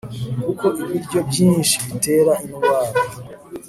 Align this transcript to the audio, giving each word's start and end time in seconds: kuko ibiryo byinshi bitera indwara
kuko 0.43 0.65
ibiryo 0.81 1.19
byinshi 1.29 1.75
bitera 1.87 2.33
indwara 2.45 2.99